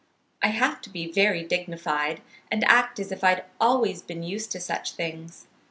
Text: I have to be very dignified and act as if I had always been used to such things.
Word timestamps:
I 0.41 0.47
have 0.47 0.81
to 0.81 0.89
be 0.89 1.11
very 1.11 1.43
dignified 1.43 2.23
and 2.51 2.63
act 2.63 2.99
as 2.99 3.11
if 3.11 3.23
I 3.23 3.29
had 3.35 3.45
always 3.59 4.01
been 4.01 4.23
used 4.23 4.51
to 4.53 4.59
such 4.59 4.93
things. 4.93 5.45